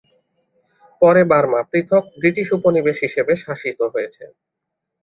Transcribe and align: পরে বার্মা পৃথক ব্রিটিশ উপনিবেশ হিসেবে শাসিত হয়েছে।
পরে 1.01 1.21
বার্মা 1.31 1.59
পৃথক 1.71 2.03
ব্রিটিশ 2.15 2.47
উপনিবেশ 2.57 2.97
হিসেবে 3.05 3.33
শাসিত 3.43 3.79
হয়েছে। 3.93 4.23